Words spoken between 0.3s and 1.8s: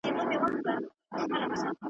خاوري دښتوکي,